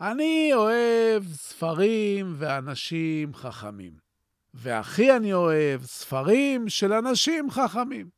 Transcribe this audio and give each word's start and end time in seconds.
אני 0.00 0.50
אוהב 0.54 1.24
ספרים 1.32 2.34
ואנשים 2.38 3.34
חכמים. 3.34 3.92
והכי 4.54 5.16
אני 5.16 5.32
אוהב 5.32 5.82
ספרים 5.84 6.68
של 6.68 6.92
אנשים 6.92 7.50
חכמים. 7.50 8.08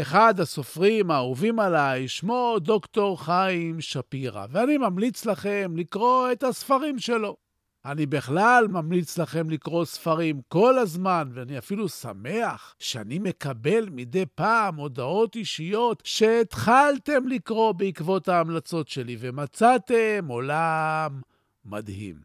אחד 0.00 0.40
הסופרים 0.40 1.10
האהובים 1.10 1.60
עליי 1.60 2.08
שמו 2.08 2.56
דוקטור 2.60 3.24
חיים 3.24 3.80
שפירא, 3.80 4.46
ואני 4.50 4.78
ממליץ 4.78 5.26
לכם 5.26 5.72
לקרוא 5.76 6.32
את 6.32 6.42
הספרים 6.42 6.98
שלו. 6.98 7.36
אני 7.84 8.06
בכלל 8.06 8.66
ממליץ 8.68 9.18
לכם 9.18 9.50
לקרוא 9.50 9.84
ספרים 9.84 10.40
כל 10.48 10.78
הזמן, 10.78 11.30
ואני 11.32 11.58
אפילו 11.58 11.88
שמח 11.88 12.74
שאני 12.78 13.18
מקבל 13.18 13.88
מדי 13.90 14.24
פעם 14.34 14.76
הודעות 14.76 15.36
אישיות 15.36 16.02
שהתחלתם 16.04 17.28
לקרוא 17.28 17.72
בעקבות 17.72 18.28
ההמלצות 18.28 18.88
שלי 18.88 19.16
ומצאתם 19.20 20.26
עולם 20.28 21.20
מדהים. 21.64 22.16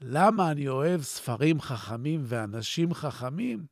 למה 0.00 0.50
אני 0.50 0.68
אוהב 0.68 1.02
ספרים 1.02 1.60
חכמים 1.60 2.20
ואנשים 2.24 2.94
חכמים? 2.94 3.64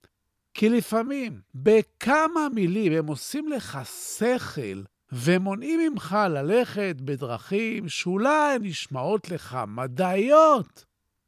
כי 0.55 0.69
לפעמים, 0.69 1.41
בכמה 1.55 2.49
מילים 2.55 2.93
הם 2.93 3.07
עושים 3.07 3.49
לך 3.49 3.79
שכל 4.17 4.83
ומונעים 5.13 5.81
ממך 5.93 6.17
ללכת 6.31 6.97
בדרכים 7.05 7.89
שאולי 7.89 8.59
נשמעות 8.61 9.31
לך 9.31 9.59
מדעיות, 9.69 10.85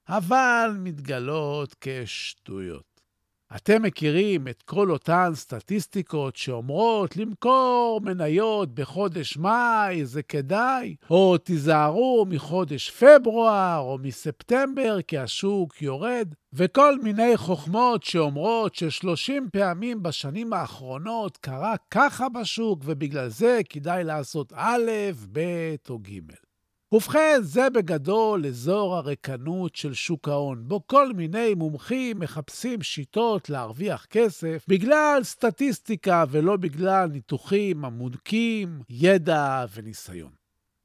אבל 0.09 0.71
מתגלות 0.79 1.75
כשטויות. 1.81 2.90
אתם 3.57 3.83
מכירים 3.83 4.49
את 4.49 4.63
כל 4.63 4.91
אותן 4.91 5.31
סטטיסטיקות 5.35 6.37
שאומרות 6.37 7.17
למכור 7.17 8.01
מניות 8.05 8.75
בחודש 8.75 9.37
מאי 9.37 10.05
זה 10.05 10.23
כדאי, 10.23 10.97
או 11.11 11.39
תיזהרו 11.39 12.27
מחודש 12.29 12.91
פברואר 12.91 13.79
או 13.79 13.99
מספטמבר 14.03 15.03
כי 15.03 15.19
השוק 15.19 15.83
יורד, 15.83 16.35
וכל 16.53 16.99
מיני 17.03 17.37
חוכמות 17.37 18.03
שאומרות 18.03 18.75
ש-30 18.75 19.33
פעמים 19.53 20.03
בשנים 20.03 20.53
האחרונות 20.53 21.37
קרה 21.37 21.75
ככה 21.91 22.29
בשוק 22.29 22.81
ובגלל 22.85 23.29
זה 23.29 23.61
כדאי 23.69 24.05
לעשות 24.05 24.53
א', 24.57 24.91
ב' 25.33 25.75
או 25.89 25.99
ג'. 25.99 26.50
ובכן, 26.93 27.39
זה 27.43 27.71
בגדול 27.71 28.47
אזור 28.47 28.97
הריקנות 28.97 29.77
של 29.77 29.95
שוק 29.95 30.29
ההון, 30.29 30.69
בו 30.69 30.87
כל 30.87 31.13
מיני 31.13 31.55
מומחים 31.55 32.19
מחפשים 32.19 32.83
שיטות 32.83 33.51
להרוויח 33.51 34.05
כסף 34.05 34.65
בגלל 34.69 35.21
סטטיסטיקה 35.23 36.25
ולא 36.31 36.57
בגלל 36.57 37.09
ניתוחים 37.09 37.85
עמוקים, 37.85 38.81
ידע 38.89 39.65
וניסיון. 39.75 40.31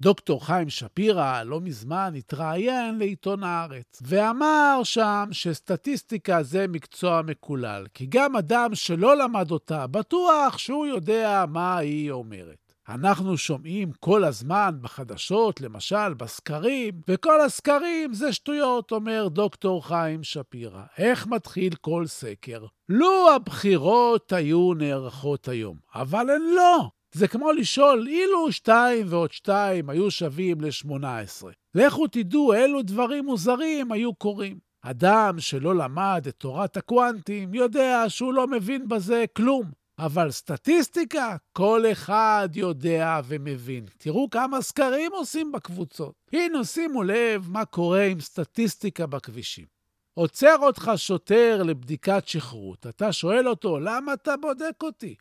דוקטור 0.01 0.45
חיים 0.45 0.69
שפירא 0.69 1.43
לא 1.43 1.61
מזמן 1.61 2.13
התראיין 2.17 2.97
לעיתון 2.97 3.43
הארץ, 3.43 4.01
ואמר 4.01 4.81
שם 4.83 5.29
שסטטיסטיקה 5.31 6.43
זה 6.43 6.67
מקצוע 6.67 7.21
מקולל, 7.21 7.85
כי 7.93 8.05
גם 8.09 8.35
אדם 8.35 8.75
שלא 8.75 9.17
למד 9.17 9.51
אותה 9.51 9.87
בטוח 9.87 10.57
שהוא 10.57 10.85
יודע 10.85 11.45
מה 11.49 11.77
היא 11.77 12.11
אומרת. 12.11 12.64
אנחנו 12.89 13.37
שומעים 13.37 13.91
כל 13.99 14.23
הזמן 14.23 14.77
בחדשות, 14.81 15.61
למשל 15.61 16.13
בסקרים, 16.13 17.01
וכל 17.07 17.41
הסקרים 17.41 18.13
זה 18.13 18.33
שטויות, 18.33 18.91
אומר 18.91 19.27
דוקטור 19.27 19.87
חיים 19.87 20.23
שפירא. 20.23 20.81
איך 20.97 21.27
מתחיל 21.27 21.75
כל 21.75 22.05
סקר? 22.07 22.65
לו 22.89 23.31
הבחירות 23.35 24.33
היו 24.33 24.73
נערכות 24.73 25.47
היום, 25.47 25.77
אבל 25.95 26.29
הן 26.29 26.41
לא. 26.55 26.89
זה 27.13 27.27
כמו 27.27 27.51
לשאול, 27.51 28.07
אילו 28.07 28.51
2 28.51 29.05
ועוד 29.09 29.31
2 29.31 29.89
היו 29.89 30.11
שווים 30.11 30.61
ל-18. 30.61 31.45
לכו 31.75 32.07
תדעו 32.07 32.53
אילו 32.53 32.81
דברים 32.81 33.25
מוזרים 33.25 33.91
היו 33.91 34.15
קורים. 34.15 34.57
אדם 34.81 35.39
שלא 35.39 35.75
למד 35.75 36.25
את 36.27 36.35
תורת 36.35 36.77
הקוונטים 36.77 37.53
יודע 37.53 38.03
שהוא 38.07 38.33
לא 38.33 38.47
מבין 38.47 38.87
בזה 38.87 39.25
כלום. 39.37 39.84
אבל 39.99 40.31
סטטיסטיקה, 40.31 41.35
כל 41.53 41.83
אחד 41.91 42.49
יודע 42.53 43.21
ומבין. 43.25 43.85
תראו 43.97 44.29
כמה 44.29 44.61
סקרים 44.61 45.11
עושים 45.11 45.51
בקבוצות. 45.51 46.13
הנה, 46.33 46.63
שימו 46.63 47.03
לב 47.03 47.49
מה 47.49 47.65
קורה 47.65 48.03
עם 48.03 48.19
סטטיסטיקה 48.19 49.05
בכבישים. 49.05 49.65
עוצר 50.13 50.55
אותך 50.61 50.91
שוטר 50.95 51.63
לבדיקת 51.63 52.27
שכרות. 52.27 52.87
אתה 52.87 53.13
שואל 53.13 53.47
אותו, 53.47 53.79
למה 53.79 54.13
אתה 54.13 54.37
בודק 54.37 54.83
אותי? 54.83 55.15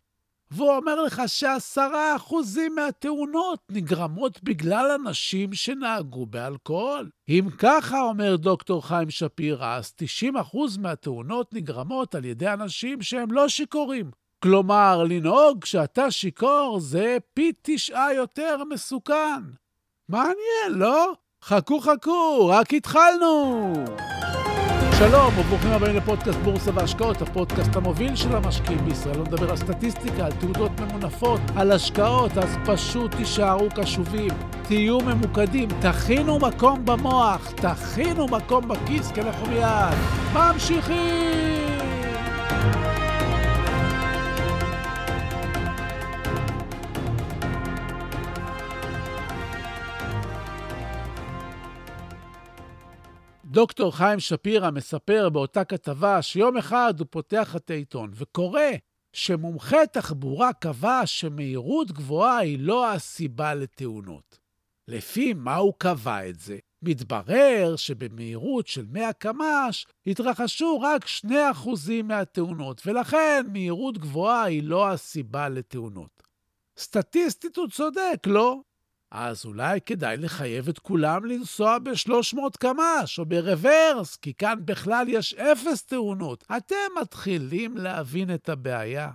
והוא 0.50 0.76
אומר 0.76 1.02
לך 1.02 1.22
שעשרה 1.26 2.16
אחוזים 2.16 2.74
מהתאונות 2.74 3.58
נגרמות 3.70 4.42
בגלל 4.42 4.90
אנשים 4.90 5.54
שנהגו 5.54 6.26
באלכוהול. 6.26 7.10
אם 7.28 7.48
ככה, 7.58 8.00
אומר 8.00 8.36
דוקטור 8.36 8.86
חיים 8.86 9.10
שפירא, 9.10 9.76
אז 9.76 9.92
90 9.96 10.36
אחוז 10.36 10.76
מהתאונות 10.76 11.54
נגרמות 11.54 12.14
על 12.14 12.24
ידי 12.24 12.48
אנשים 12.48 13.02
שהם 13.02 13.32
לא 13.32 13.48
שיכורים. 13.48 14.10
כלומר, 14.44 15.04
לנהוג 15.08 15.62
כשאתה 15.62 16.10
שיכור 16.10 16.78
זה 16.80 17.16
פי 17.34 17.52
תשעה 17.62 18.14
יותר 18.14 18.56
מסוכן. 18.70 19.42
מעניין, 20.08 20.70
לא? 20.70 21.12
חכו 21.44 21.80
חכו, 21.80 22.48
רק 22.48 22.74
התחלנו! 22.74 23.72
שלום 24.98 25.38
וברוכים 25.38 25.70
הבאים 25.70 25.96
לפודקאסט 25.96 26.38
בורסה 26.38 26.70
והשקעות, 26.74 27.22
הפודקאסט 27.22 27.76
המוביל 27.76 28.16
של 28.16 28.36
המשקיעים 28.36 28.84
בישראל. 28.84 29.16
לא 29.16 29.22
מדבר 29.22 29.50
על 29.50 29.56
סטטיסטיקה, 29.56 30.26
על 30.26 30.32
תעודות 30.32 30.70
ממונפות, 30.80 31.40
על 31.56 31.72
השקעות, 31.72 32.38
אז 32.38 32.56
פשוט 32.66 33.14
תישארו 33.14 33.68
קשובים, 33.74 34.30
תהיו 34.62 34.98
ממוקדים, 35.00 35.68
תכינו 35.80 36.38
מקום 36.38 36.84
במוח, 36.84 37.50
תכינו 37.50 38.26
מקום 38.26 38.68
בכיס, 38.68 39.12
כי 39.12 39.20
אנחנו 39.20 39.46
מיד 39.46 39.98
ממשיכים! 40.34 41.83
דוקטור 53.54 53.96
חיים 53.96 54.20
שפירא 54.20 54.70
מספר 54.70 55.28
באותה 55.28 55.64
כתבה 55.64 56.22
שיום 56.22 56.56
אחד 56.56 56.94
הוא 56.98 57.06
פותח 57.10 57.56
את 57.56 57.70
העיתון 57.70 58.10
וקורא 58.14 58.60
שמומחה 59.12 59.86
תחבורה 59.92 60.52
קבע 60.52 61.00
שמהירות 61.06 61.92
גבוהה 61.92 62.38
היא 62.38 62.58
לא 62.58 62.92
הסיבה 62.92 63.54
לתאונות. 63.54 64.38
לפי 64.88 65.34
מה 65.34 65.56
הוא 65.56 65.72
קבע 65.78 66.28
את 66.28 66.40
זה? 66.40 66.58
מתברר 66.82 67.76
שבמהירות 67.76 68.66
של 68.66 68.86
100 68.90 69.12
קמ"ש 69.12 69.86
התרחשו 70.06 70.80
רק 70.80 71.04
2% 71.24 71.28
מהתאונות, 72.04 72.82
ולכן 72.86 73.46
מהירות 73.52 73.98
גבוהה 73.98 74.44
היא 74.44 74.62
לא 74.62 74.90
הסיבה 74.90 75.48
לתאונות. 75.48 76.22
סטטיסטית 76.78 77.56
הוא 77.56 77.68
צודק, 77.68 78.26
לא? 78.26 78.60
אז 79.16 79.44
אולי 79.44 79.80
כדאי 79.80 80.16
לחייב 80.16 80.68
את 80.68 80.78
כולם 80.78 81.24
לנסוע 81.24 81.78
ב-300 81.78 82.58
קמ"ש 82.58 83.18
או 83.18 83.26
ברוורס, 83.26 84.16
כי 84.16 84.34
כאן 84.34 84.58
בכלל 84.64 85.06
יש 85.08 85.34
אפס 85.34 85.84
תאונות. 85.86 86.44
אתם 86.56 87.00
מתחילים 87.00 87.76
להבין 87.76 88.34
את 88.34 88.48
הבעיה. 88.48 89.10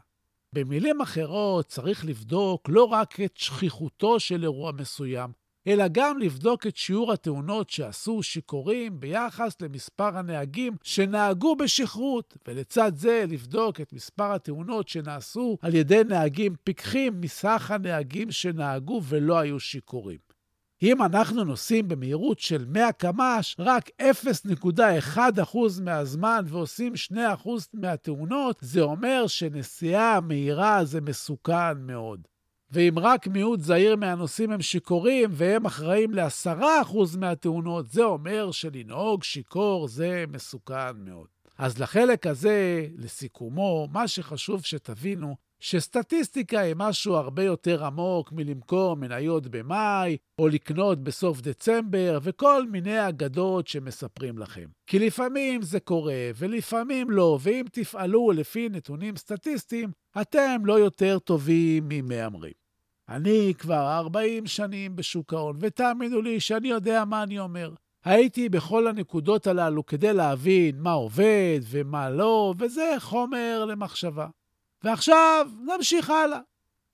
במילים 0.56 1.02
אחרות, 1.02 1.66
צריך 1.66 2.06
לבדוק 2.06 2.70
לא 2.70 2.84
רק 2.84 3.20
את 3.20 3.38
שכיחותו 3.38 4.20
של 4.20 4.44
אירוע 4.44 4.72
מסוים, 4.72 5.32
אלא 5.68 5.86
גם 5.92 6.20
לבדוק 6.20 6.68
את 6.68 6.78
שיעור 6.78 7.14
התאונות 7.14 7.70
שעשו 7.70 8.24
שיכורים 8.24 9.00
ביחס 9.00 9.62
למספר 9.62 10.18
הנהגים 10.18 10.74
שנהגו 10.84 11.56
בשכרות, 11.56 12.38
ולצד 12.48 12.92
זה 12.96 13.26
לבדוק 13.28 13.82
את 13.82 13.94
מספר 13.94 14.34
התאונות 14.34 14.88
שנעשו 14.88 15.58
על 15.62 15.76
ידי 15.76 16.02
נהגים 16.08 16.56
פיקחים 16.64 17.22
מסך 17.22 17.72
הנהגים 17.72 18.32
שנהגו 18.32 19.02
ולא 19.04 19.40
היו 19.40 19.60
שיכורים. 19.60 20.30
אם 20.84 21.04
אנחנו 21.04 21.44
נוסעים 21.44 21.88
במהירות 21.88 22.40
של 22.40 22.66
100 22.68 22.92
קמ"ש, 22.92 23.56
רק 23.60 23.90
0.1% 24.02 25.22
מהזמן 25.84 26.46
ועושים 26.48 26.94
2% 27.14 27.18
מהתאונות, 27.74 28.58
זה 28.62 28.82
אומר 28.82 29.28
שנסיעה 29.28 30.22
מהירה 30.22 30.86
זה 30.86 31.02
מסוכן 31.02 31.78
מאוד. 31.80 32.28
ואם 32.72 33.00
רק 33.00 33.28
מיעוט 33.28 33.60
זעיר 33.60 33.96
מהנוסעים 33.96 34.52
הם 34.52 34.62
שיכורים 34.62 35.30
והם 35.34 35.66
אחראים 35.66 36.14
ל-10% 36.14 37.18
מהתאונות, 37.18 37.90
זה 37.90 38.04
אומר 38.04 38.52
שלנהוג 38.52 39.24
שיכור 39.24 39.88
זה 39.88 40.26
מסוכן 40.32 40.98
מאוד. 40.98 41.28
אז 41.58 41.80
לחלק 41.80 42.28
הזה, 42.28 42.88
לסיכומו, 42.98 43.88
מה 43.92 44.08
שחשוב 44.08 44.66
שתבינו, 44.66 45.36
שסטטיסטיקה 45.60 46.60
היא 46.60 46.76
משהו 46.78 47.16
הרבה 47.16 47.44
יותר 47.44 47.86
עמוק 47.86 48.32
מלמכור 48.32 48.96
מניות 48.96 49.48
במאי, 49.48 50.18
או 50.40 50.48
לקנות 50.48 51.04
בסוף 51.04 51.42
דצמבר, 51.42 52.20
וכל 52.22 52.66
מיני 52.68 53.10
אגדות 53.10 53.68
שמספרים 53.68 54.38
לכם. 54.38 54.66
כי 54.88 55.00
לפעמים 55.00 55.62
זה 55.62 55.80
קורה, 55.80 56.32
ולפעמים 56.36 57.10
לא, 57.12 57.40
ואם 57.42 57.66
תפעלו 57.72 58.32
לפי 58.32 58.70
נתונים 58.70 59.16
סטטיסטיים, 59.16 59.92
אתם 60.22 60.62
לא 60.66 60.80
יותר 60.80 61.20
טובים 61.20 61.84
ממהמרים. 61.90 62.54
אני 63.10 63.54
כבר 63.60 63.98
40 63.98 64.48
שנים 64.48 64.96
בשוק 64.96 65.34
ההון, 65.34 65.58
ותאמינו 65.60 66.22
לי 66.22 66.40
שאני 66.40 66.68
יודע 66.68 67.06
מה 67.06 67.24
אני 67.24 67.40
אומר. 67.40 67.74
הייתי 68.06 68.50
בכל 68.50 68.88
הנקודות 68.88 69.48
הללו 69.48 69.86
כדי 69.86 70.14
להבין 70.14 70.80
מה 70.80 70.92
עובד 70.92 71.60
ומה 71.70 72.10
לא, 72.10 72.54
וזה 72.60 72.96
חומר 73.00 73.66
למחשבה. 73.66 74.28
ועכשיו 74.84 75.48
נמשיך 75.66 76.10
הלאה. 76.10 76.40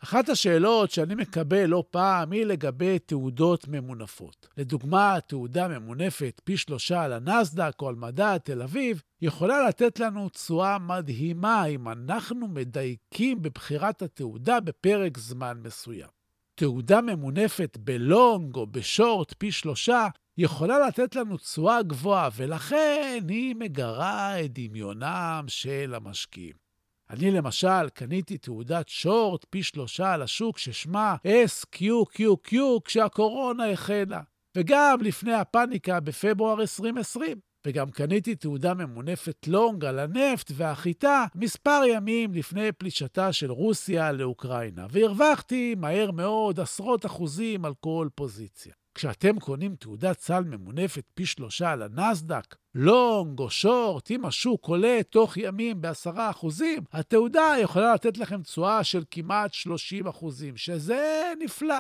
אחת 0.04 0.30
השאלות 0.30 0.92
שאני 0.92 1.16
מקבל 1.16 1.66
לא 1.66 1.84
פעם 1.90 2.32
היא 2.32 2.46
לגבי 2.46 3.00
תעודות 3.00 3.68
ממונפות. 3.68 4.48
לדוגמה, 4.58 5.18
תעודה 5.28 5.68
ממונפת 5.68 6.42
פי 6.44 6.58
שלושה 6.58 7.02
על 7.02 7.14
הנסדק 7.14 7.74
או 7.82 7.90
על 7.90 7.96
מדע 7.96 8.38
תל 8.38 8.62
אביב 8.62 9.02
יכולה 9.22 9.68
לתת 9.68 10.00
לנו 10.00 10.30
תשואה 10.30 10.80
מדהימה 10.80 11.66
אם 11.66 11.90
אנחנו 11.90 12.48
מדייקים 12.48 13.42
בבחירת 13.42 14.02
התעודה 14.02 14.60
בפרק 14.60 15.18
זמן 15.18 15.58
מסוים. 15.64 16.10
תעודה 16.56 17.02
ממונפת 17.02 17.78
בלונג 17.82 18.56
או 18.56 18.68
בשורט 18.68 19.34
פי 19.38 19.52
שלושה 19.52 20.08
יכולה 20.38 20.88
לתת 20.88 21.16
לנו 21.16 21.38
תשואה 21.38 21.84
גבוהה, 21.84 22.30
ולכן 22.36 23.24
היא 23.30 23.56
מגרה 23.56 24.42
את 24.42 24.52
דמיונם 24.54 25.46
של 25.48 25.94
המשקיעים. 25.96 26.65
אני 27.10 27.32
למשל 27.32 27.90
קניתי 27.94 28.38
תעודת 28.38 28.90
שורט 28.90 29.46
פי 29.50 29.64
שלושה 29.64 30.14
על 30.14 30.22
השוק 30.22 30.58
ששמה 30.58 31.16
SQQQ 31.46 32.56
כשהקורונה 32.86 33.72
החלה, 33.72 34.22
וגם 34.58 34.98
לפני 35.02 35.34
הפאניקה 35.34 36.00
בפברואר 36.00 36.62
2020. 36.62 37.38
וגם 37.68 37.92
קניתי 37.92 38.36
תעודה 38.36 38.74
ממונפת 38.74 39.48
לונג 39.48 39.86
על 39.86 40.00
הנפט 40.00 40.52
והחיטה 40.56 41.26
מספר 41.36 41.82
ימים 41.88 42.34
לפני 42.34 42.72
פלישתה 42.72 43.34
של 43.34 43.52
רוסיה 43.52 44.12
לאוקראינה, 44.12 44.86
והרווחתי 44.90 45.76
מהר 45.76 46.12
מאוד 46.12 46.60
עשרות 46.60 47.06
אחוזים 47.06 47.66
על 47.66 47.74
כל 47.80 48.08
פוזיציה. 48.16 48.74
כשאתם 48.96 49.40
קונים 49.40 49.76
תעודת 49.76 50.20
סל 50.20 50.44
ממונפת 50.44 51.04
פי 51.14 51.26
שלושה 51.26 51.72
על 51.72 51.82
הנסדק, 51.82 52.56
לונג 52.76 53.40
או 53.40 53.50
שורט, 53.50 54.12
אם 54.12 54.26
השוק 54.26 54.66
עולה 54.66 55.00
תוך 55.10 55.38
ימים 55.38 55.82
בעשרה 55.82 56.30
אחוזים, 56.30 56.84
התעודה 56.92 57.56
יכולה 57.62 57.94
לתת 57.94 58.18
לכם 58.18 58.42
תשואה 58.42 58.84
של 58.84 59.04
כמעט 59.12 59.54
30 59.54 60.08
אחוזים, 60.08 60.58
שזה 60.58 61.34
נפלא. 61.40 61.76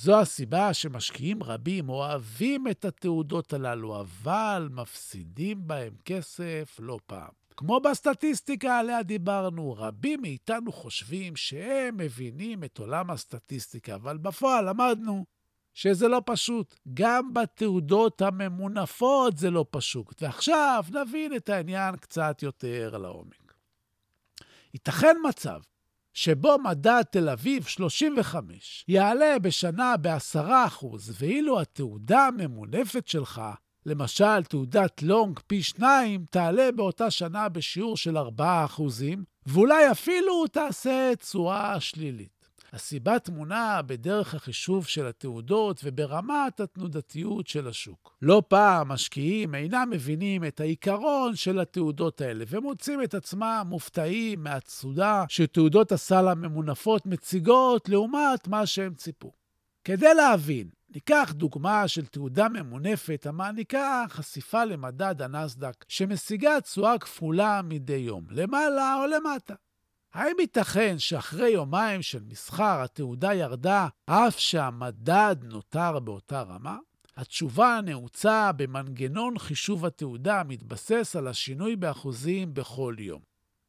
זו 0.00 0.20
הסיבה 0.20 0.74
שמשקיעים 0.74 1.42
רבים 1.42 1.88
אוהבים 1.88 2.68
את 2.68 2.84
התעודות 2.84 3.52
הללו, 3.52 4.00
אבל 4.00 4.68
מפסידים 4.70 5.66
בהם 5.66 5.94
כסף 6.04 6.76
לא 6.78 6.98
פעם. 7.06 7.30
כמו 7.56 7.80
בסטטיסטיקה 7.80 8.78
עליה 8.78 9.02
דיברנו, 9.02 9.72
רבים 9.72 10.22
מאיתנו 10.22 10.72
חושבים 10.72 11.36
שהם 11.36 11.96
מבינים 11.96 12.64
את 12.64 12.78
עולם 12.78 13.10
הסטטיסטיקה, 13.10 13.94
אבל 13.94 14.16
בפועל 14.16 14.68
למדנו 14.68 15.24
שזה 15.76 16.08
לא 16.08 16.22
פשוט. 16.26 16.74
גם 16.94 17.34
בתעודות 17.34 18.22
הממונפות 18.22 19.38
זה 19.38 19.50
לא 19.50 19.64
פשוט. 19.70 20.22
ועכשיו 20.22 20.84
נבין 20.90 21.36
את 21.36 21.48
העניין 21.48 21.96
קצת 21.96 22.42
יותר 22.42 22.98
לעומק. 22.98 23.54
ייתכן 24.74 25.16
מצב 25.28 25.60
שבו 26.14 26.56
מדד 26.64 27.02
תל 27.10 27.28
אביב 27.28 27.64
35 27.64 28.84
יעלה 28.88 29.38
בשנה 29.38 29.96
ב-10%, 29.96 30.86
ואילו 31.18 31.60
התעודה 31.60 32.26
הממונפת 32.26 33.08
שלך, 33.08 33.42
למשל 33.86 34.44
תעודת 34.44 35.02
לונג 35.02 35.40
פי 35.46 35.62
2, 35.62 36.24
תעלה 36.30 36.72
באותה 36.72 37.10
שנה 37.10 37.48
בשיעור 37.48 37.96
של 37.96 38.16
4%, 38.16 38.20
ואולי 39.46 39.90
אפילו 39.90 40.46
תעשה 40.46 41.12
תשואה 41.18 41.80
שלילית. 41.80 42.35
הסיבה 42.76 43.18
טמונה 43.18 43.82
בדרך 43.86 44.34
החישוב 44.34 44.86
של 44.86 45.06
התעודות 45.06 45.80
וברמת 45.84 46.60
התנודתיות 46.60 47.46
של 47.46 47.68
השוק. 47.68 48.16
לא 48.22 48.42
פעם 48.48 48.88
משקיעים 48.88 49.54
אינם 49.54 49.88
מבינים 49.90 50.44
את 50.44 50.60
העיקרון 50.60 51.36
של 51.36 51.58
התעודות 51.58 52.20
האלה 52.20 52.44
ומוצאים 52.48 53.02
את 53.02 53.14
עצמם 53.14 53.66
מופתעים 53.68 54.42
מהצודה 54.42 55.24
שתעודות 55.28 55.92
הסל 55.92 56.28
הממונפות 56.28 57.06
מציגות 57.06 57.88
לעומת 57.88 58.48
מה 58.48 58.66
שהם 58.66 58.94
ציפו. 58.94 59.32
כדי 59.84 60.14
להבין, 60.14 60.68
ניקח 60.94 61.32
דוגמה 61.32 61.88
של 61.88 62.06
תעודה 62.06 62.48
ממונפת 62.48 63.26
המעניקה 63.26 64.04
חשיפה 64.08 64.64
למדד 64.64 65.22
הנסדק, 65.22 65.84
שמשיגה 65.88 66.60
תשואה 66.60 66.98
כפולה 66.98 67.60
מדי 67.64 67.92
יום, 67.92 68.26
למעלה 68.30 68.94
או 69.00 69.06
למטה. 69.06 69.54
האם 70.16 70.34
ייתכן 70.40 70.98
שאחרי 70.98 71.48
יומיים 71.50 72.02
של 72.02 72.22
מסחר 72.28 72.80
התעודה 72.82 73.34
ירדה 73.34 73.88
אף 74.06 74.38
שהמדד 74.38 75.36
נותר 75.42 75.98
באותה 75.98 76.42
רמה? 76.42 76.76
התשובה 77.16 77.80
נעוצה 77.84 78.52
במנגנון 78.52 79.38
חישוב 79.38 79.86
התעודה 79.86 80.40
המתבסס 80.40 81.16
על 81.16 81.28
השינוי 81.28 81.76
באחוזים 81.76 82.54
בכל 82.54 82.94
יום. 82.98 83.20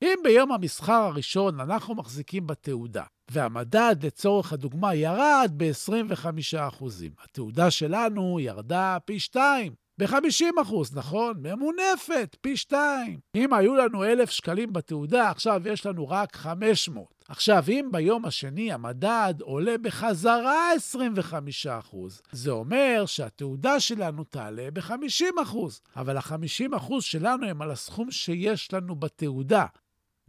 אם 0.02 0.20
ביום 0.24 0.52
המסחר 0.52 0.94
הראשון 0.94 1.60
אנחנו 1.60 1.96
מחזיקים 1.96 2.48
בתעודה, 2.48 3.04
והמדד 3.32 3.96
לצורך 4.04 4.54
הדוגמה 4.54 4.96
ירד 4.96 5.52
ב-25%, 5.58 6.86
התעודה 7.24 7.72
שלנו 7.72 8.40
ירדה 8.40 8.98
פי 9.06 9.20
2, 9.20 9.74
ב-50 10.00 10.62
אחוז, 10.62 10.96
נכון? 10.96 11.34
ממונפת, 11.40 12.36
פי 12.42 12.58
שתיים. 12.58 13.20
אם 13.36 13.54
היו 13.54 13.76
לנו 13.76 14.04
1,000 14.04 14.30
שקלים 14.30 14.74
בתעודה, 14.74 15.30
עכשיו 15.30 15.62
יש 15.66 15.86
לנו 15.86 16.10
רק 16.10 16.36
500. 16.36 17.18
עכשיו, 17.30 17.64
אם 17.70 17.90
ביום 17.92 18.26
השני 18.26 18.72
המדד 18.72 19.34
עולה 19.42 19.78
בחזרה 19.82 20.72
25 20.76 21.68
אחוז, 21.68 22.22
זה 22.32 22.52
אומר 22.52 23.04
שהתעודה 23.06 23.80
שלנו 23.80 24.24
תעלה 24.24 24.72
ב-50 24.74 25.42
אחוז, 25.44 25.82
אבל 25.96 26.18
ה-50 26.18 26.78
אחוז 26.78 27.04
שלנו 27.04 27.46
הם 27.48 27.62
על 27.62 27.72
הסכום 27.72 28.12
שיש 28.12 28.74
לנו 28.74 28.96
בתעודה. 28.96 29.66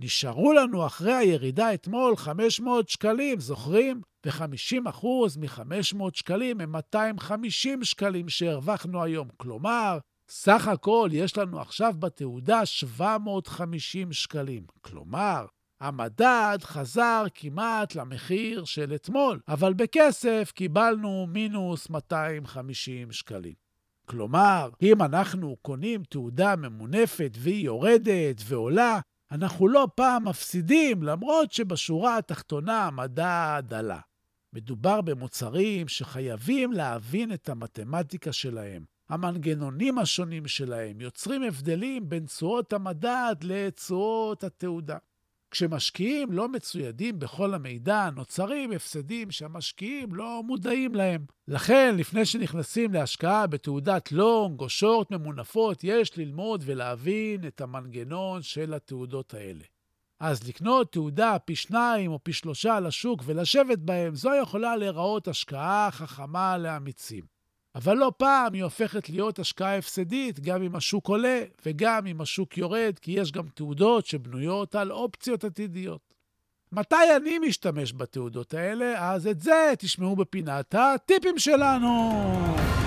נשארו 0.00 0.52
לנו 0.52 0.86
אחרי 0.86 1.14
הירידה 1.14 1.74
אתמול 1.74 2.16
500 2.16 2.88
שקלים, 2.88 3.40
זוכרים? 3.40 4.00
ו-50% 4.26 5.06
מ-500 5.38 6.04
שקלים 6.14 6.60
הם 6.60 6.72
250 6.72 7.84
שקלים 7.84 8.28
שהרווחנו 8.28 9.02
היום. 9.02 9.28
כלומר, 9.36 9.98
סך 10.30 10.68
הכל 10.68 11.08
יש 11.12 11.38
לנו 11.38 11.60
עכשיו 11.60 11.94
בתעודה 11.98 12.66
750 12.66 14.12
שקלים. 14.12 14.62
כלומר, 14.80 15.46
המדד 15.80 16.58
חזר 16.62 17.24
כמעט 17.34 17.94
למחיר 17.94 18.64
של 18.64 18.94
אתמול, 18.94 19.40
אבל 19.48 19.74
בכסף 19.74 20.52
קיבלנו 20.54 21.26
מינוס 21.28 21.90
250 21.90 23.12
שקלים. 23.12 23.54
כלומר, 24.06 24.70
אם 24.82 25.02
אנחנו 25.02 25.56
קונים 25.62 26.02
תעודה 26.02 26.56
ממונפת 26.56 27.30
והיא 27.38 27.64
יורדת 27.64 28.42
ועולה, 28.44 29.00
אנחנו 29.30 29.68
לא 29.68 29.88
פעם 29.94 30.28
מפסידים, 30.28 31.02
למרות 31.02 31.52
שבשורה 31.52 32.18
התחתונה 32.18 32.84
המדד 32.84 33.62
עלה. 33.74 34.00
מדובר 34.52 35.00
במוצרים 35.00 35.88
שחייבים 35.88 36.72
להבין 36.72 37.32
את 37.32 37.48
המתמטיקה 37.48 38.32
שלהם. 38.32 38.84
המנגנונים 39.08 39.98
השונים 39.98 40.46
שלהם 40.46 41.00
יוצרים 41.00 41.42
הבדלים 41.42 42.08
בין 42.08 42.26
תשואות 42.26 42.72
המדד 42.72 43.34
לתשואות 43.42 44.44
התעודה. 44.44 44.98
כשמשקיעים 45.50 46.32
לא 46.32 46.48
מצוידים 46.48 47.18
בכל 47.18 47.54
המידע, 47.54 48.10
נוצרים 48.16 48.72
הפסדים 48.72 49.30
שהמשקיעים 49.30 50.14
לא 50.14 50.42
מודעים 50.44 50.94
להם. 50.94 51.24
לכן, 51.48 51.94
לפני 51.98 52.26
שנכנסים 52.26 52.92
להשקעה 52.92 53.46
בתעודת 53.46 54.12
לונג 54.12 54.60
או 54.60 54.68
שורט 54.68 55.10
ממונפות, 55.10 55.84
יש 55.84 56.18
ללמוד 56.18 56.62
ולהבין 56.66 57.46
את 57.46 57.60
המנגנון 57.60 58.42
של 58.42 58.74
התעודות 58.74 59.34
האלה. 59.34 59.64
אז 60.20 60.48
לקנות 60.48 60.92
תעודה 60.92 61.36
פי 61.44 61.56
שניים 61.56 62.10
או 62.10 62.18
פי 62.24 62.32
שלושה 62.32 62.80
לשוק 62.80 63.22
ולשבת 63.24 63.78
בהם, 63.78 64.14
זו 64.14 64.30
יכולה 64.42 64.76
להיראות 64.76 65.28
השקעה 65.28 65.88
חכמה 65.90 66.58
לאמיצים. 66.58 67.37
אבל 67.78 67.96
לא 67.96 68.12
פעם 68.16 68.54
היא 68.54 68.64
הופכת 68.64 69.10
להיות 69.10 69.38
השקעה 69.38 69.76
הפסדית, 69.76 70.40
גם 70.40 70.62
אם 70.62 70.76
השוק 70.76 71.08
עולה 71.08 71.42
וגם 71.66 72.06
אם 72.06 72.20
השוק 72.20 72.58
יורד, 72.58 72.98
כי 73.02 73.12
יש 73.12 73.32
גם 73.32 73.48
תעודות 73.54 74.06
שבנויות 74.06 74.74
על 74.74 74.92
אופציות 74.92 75.44
עתידיות. 75.44 76.14
מתי 76.72 77.16
אני 77.16 77.38
משתמש 77.38 77.92
בתעודות 77.92 78.54
האלה? 78.54 79.12
אז 79.12 79.26
את 79.26 79.40
זה 79.40 79.72
תשמעו 79.78 80.16
בפינת 80.16 80.74
הטיפים 80.74 81.38
שלנו. 81.38 82.77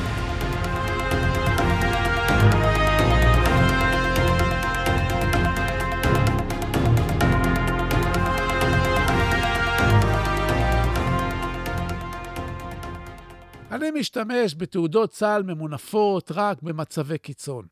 אני 13.72 13.92
משתמש 13.92 14.56
בתעודות 14.58 15.10
צה"ל 15.10 15.44
ממונפות 15.44 16.32
רק 16.36 16.62
במצבי 16.62 17.18
קיצון. 17.18 17.66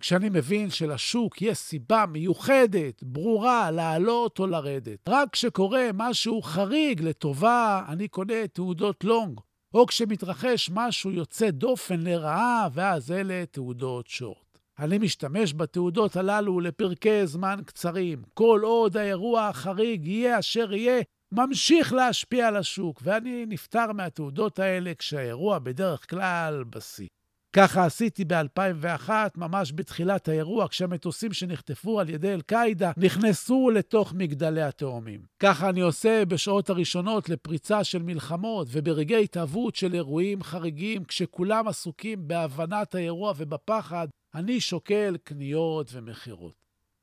כשאני 0.00 0.28
מבין 0.28 0.70
שלשוק 0.70 1.42
יש 1.42 1.58
סיבה 1.58 2.04
מיוחדת, 2.06 3.02
ברורה, 3.02 3.70
לעלות 3.70 4.38
או 4.38 4.46
לרדת. 4.46 5.08
רק 5.08 5.28
כשקורה 5.32 5.90
משהו 5.94 6.42
חריג 6.42 7.02
לטובה, 7.02 7.84
אני 7.88 8.08
קונה 8.08 8.46
תעודות 8.52 9.04
לונג. 9.04 9.40
או 9.74 9.86
כשמתרחש 9.86 10.70
משהו 10.72 11.10
יוצא 11.10 11.50
דופן 11.50 12.00
לרעה, 12.00 12.68
ואז 12.72 13.12
אלה 13.12 13.44
תעודות 13.50 14.06
שורט. 14.06 14.58
אני 14.78 14.98
משתמש 14.98 15.54
בתעודות 15.54 16.16
הללו 16.16 16.60
לפרקי 16.60 17.26
זמן 17.26 17.60
קצרים. 17.66 18.22
כל 18.34 18.60
עוד 18.64 18.96
האירוע 18.96 19.48
החריג 19.48 20.06
יהיה 20.06 20.38
אשר 20.38 20.72
יהיה, 20.72 21.02
ממשיך 21.34 21.92
להשפיע 21.92 22.48
על 22.48 22.56
השוק, 22.56 23.00
ואני 23.04 23.46
נפטר 23.48 23.92
מהתעודות 23.92 24.58
האלה 24.58 24.92
כשהאירוע 24.98 25.58
בדרך 25.58 26.10
כלל 26.10 26.64
בשיא. 26.70 27.06
ככה 27.52 27.84
עשיתי 27.84 28.24
ב-2001, 28.24 29.10
ממש 29.36 29.72
בתחילת 29.74 30.28
האירוע, 30.28 30.68
כשהמטוסים 30.68 31.32
שנחטפו 31.32 32.00
על 32.00 32.10
ידי 32.10 32.34
אל-קאעידה 32.34 32.92
נכנסו 32.96 33.70
לתוך 33.70 34.12
מגדלי 34.12 34.62
התאומים. 34.62 35.20
ככה 35.38 35.68
אני 35.68 35.80
עושה 35.80 36.24
בשעות 36.24 36.70
הראשונות 36.70 37.28
לפריצה 37.28 37.84
של 37.84 38.02
מלחמות 38.02 38.68
וברגעי 38.70 39.24
התהוות 39.24 39.76
של 39.76 39.94
אירועים 39.94 40.42
חריגים, 40.42 41.04
כשכולם 41.04 41.68
עסוקים 41.68 42.28
בהבנת 42.28 42.94
האירוע 42.94 43.32
ובפחד, 43.36 44.08
אני 44.34 44.60
שוקל 44.60 45.16
קניות 45.24 45.90
ומכירות. 45.92 46.54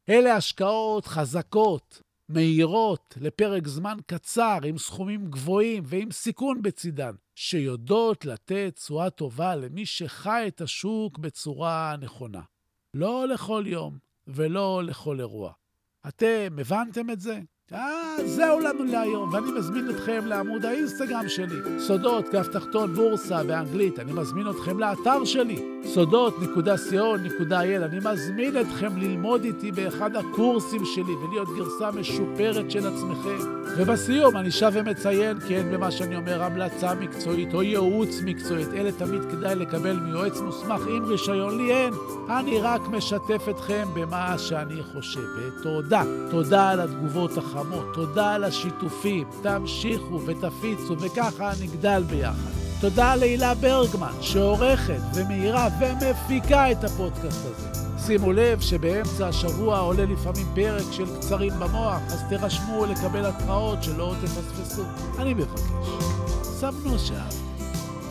אלה 0.10 0.36
השקעות 0.36 1.06
חזקות, 1.06 2.02
מהירות, 2.34 3.18
לפרק 3.22 3.68
זמן 3.68 3.98
קצר, 4.06 4.60
עם 4.66 4.78
סכומים 4.78 5.26
גבוהים 5.26 5.84
ועם 5.86 6.12
סיכון 6.12 6.62
בצידן, 6.62 7.16
שיודעות 7.36 8.26
לתת 8.26 8.74
תשואה 8.76 9.10
טובה 9.10 9.56
למי 9.56 9.86
שחי 9.86 10.44
את 10.48 10.62
השוק 10.62 11.18
בצורה 11.18 11.96
נכונה. 12.02 12.42
לא 12.94 13.28
לכל 13.28 13.64
יום 13.68 13.98
ולא 14.28 14.84
לכל 14.84 15.20
אירוע. 15.20 15.54
אתם 16.08 16.56
הבנתם 16.60 17.10
את 17.10 17.20
זה? 17.20 17.40
אה, 17.74 18.16
זהו 18.26 18.60
לנו 18.60 18.84
להיום, 18.84 19.34
ואני 19.34 19.52
מזמין 19.52 19.90
אתכם 19.90 20.26
לעמוד 20.26 20.66
האינסטגרם 20.66 21.30
שלי, 21.30 21.80
סודות, 21.80 22.30
כף 22.32 22.48
תחתון, 22.48 22.94
בורסה 22.94 23.44
באנגלית. 23.44 24.00
אני 24.00 24.14
מזמין 24.14 24.50
אתכם 24.50 24.80
לאתר 24.80 25.26
שלי, 25.26 25.60
סודות.co.il. 25.86 27.86
אני 27.86 28.00
מזמין 28.12 28.62
אתכם 28.62 28.98
ללמוד 28.98 29.44
איתי 29.44 29.72
באחד 29.72 30.16
הקורסים 30.16 30.86
שלי 30.86 31.14
ולהיות 31.14 31.48
גרסה 31.58 31.92
משופרת 31.92 32.72
של 32.72 32.88
עצמכם. 32.88 33.62
ובסיום 33.78 34.38
אני 34.38 34.52
שב 34.52 34.72
ומציין 34.74 35.40
כי 35.40 35.58
אין 35.58 35.72
במה 35.72 35.92
שאני 35.92 36.16
אומר 36.16 36.44
המלצה 36.44 36.96
מקצועית 36.96 37.54
או 37.54 37.64
ייעוץ 37.64 38.10
מקצועית. 38.26 38.68
אלה 38.74 38.92
תמיד 38.92 39.22
כדאי 39.32 39.56
לקבל 39.56 40.00
מיועץ 40.00 40.40
מוסמך 40.40 40.82
עם 40.88 41.06
רישיון. 41.06 41.58
לי 41.58 41.74
אין. 41.74 41.94
אני 42.30 42.62
רק 42.62 42.82
משתף 42.88 43.50
אתכם 43.50 43.88
במה 43.94 44.38
שאני 44.38 44.84
חושב. 44.84 45.28
ותודה. 45.38 46.04
תודה 46.32 46.70
על 46.70 46.80
התגובות 46.80 47.38
החמות. 47.62 47.94
תודה 47.94 48.34
על 48.34 48.44
השיתופים. 48.44 49.28
תמשיכו 49.42 50.22
ותפיצו, 50.26 50.96
וככה 51.00 51.52
נגדל 51.62 52.04
ביחד. 52.10 52.52
תודה 52.82 53.16
להילה 53.16 53.54
ברגמן, 53.56 54.14
שעורכת 54.22 55.02
ומאירה 55.16 55.68
ומפיקה 55.80 56.72
את 56.72 56.84
הפודקאסט 56.84 57.46
הזה. 57.46 57.68
שימו 58.06 58.32
לב 58.32 58.60
שבאמצע 58.60 59.28
השבוע 59.28 59.80
עולה 59.80 60.06
לפעמים 60.06 60.48
פרק 60.56 60.86
של 60.92 61.06
קצרים 61.20 61.54
במוח, 61.60 62.02
אז 62.08 62.24
תירשמו 62.30 62.86
לקבל 62.86 63.26
התראות 63.26 63.84
שלא 63.84 64.16
תפספסו. 64.22 64.84
אני 65.20 65.34
מבקש, 65.34 65.62
סמנו 66.44 67.00
שעה. 67.00 67.51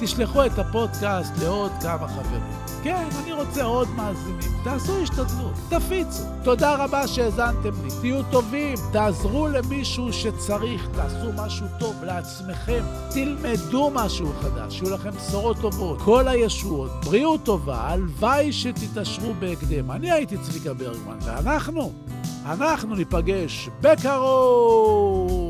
תשלחו 0.00 0.46
את 0.46 0.58
הפודקאסט 0.58 1.32
לעוד 1.42 1.72
כמה 1.82 2.08
חברים. 2.08 2.60
כן, 2.82 3.08
אני 3.22 3.32
רוצה 3.32 3.62
עוד 3.62 3.88
מאזינים. 3.96 4.50
תעשו 4.64 5.02
השתדלות, 5.02 5.52
תפיצו. 5.68 6.22
תודה 6.44 6.84
רבה 6.84 7.06
שהאזנתם 7.06 7.84
לי. 7.84 7.90
תהיו 8.00 8.22
טובים, 8.30 8.78
תעזרו 8.92 9.48
למישהו 9.48 10.12
שצריך, 10.12 10.88
תעשו 10.96 11.32
משהו 11.36 11.66
טוב 11.78 12.04
לעצמכם. 12.04 12.82
תלמדו 13.10 13.90
משהו 13.94 14.32
חדש, 14.40 14.78
שיהיו 14.78 14.94
לכם 14.94 15.10
בשורות 15.10 15.56
טובות. 15.60 16.00
כל 16.00 16.28
הישועות, 16.28 16.90
בריאות 17.04 17.44
טובה, 17.44 17.76
הלוואי 17.76 18.52
שתתעשרו 18.52 19.34
בהקדם. 19.38 19.90
אני 19.90 20.10
הייתי 20.10 20.36
צביקה 20.38 20.74
ברגמן, 20.74 21.18
ואנחנו, 21.24 21.92
אנחנו 22.46 22.94
ניפגש 22.94 23.68
בקרוב! 23.80 25.49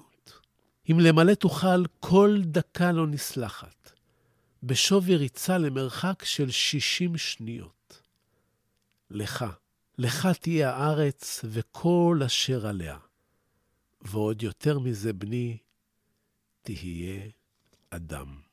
אם 0.91 0.99
למלא 0.99 1.33
תוכל, 1.33 1.85
כל 1.99 2.37
דקה 2.43 2.91
לא 2.91 3.07
נסלחת, 3.07 3.91
בשווי 4.63 5.15
ריצה 5.15 5.57
למרחק 5.57 6.23
של 6.23 6.51
שישים 6.51 7.17
שניות. 7.17 8.01
לך, 9.09 9.45
לך 9.97 10.27
תהיה 10.41 10.75
הארץ 10.75 11.45
וכל 11.45 12.21
אשר 12.25 12.67
עליה. 12.67 12.97
ועוד 14.01 14.43
יותר 14.43 14.79
מזה, 14.79 15.13
בני, 15.13 15.57
תהיה 16.61 17.21
אדם. 17.89 18.50